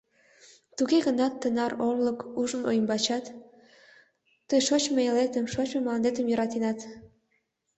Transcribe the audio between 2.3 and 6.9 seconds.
ужмо умбачат, тый шочмо элетым, шочмо мландетым йӧратенат.